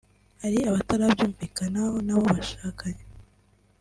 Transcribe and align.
Hari 0.41 0.59
abatarabyumvikanaho 0.69 1.95
n’abo 2.05 2.23
bashakanye 2.37 3.03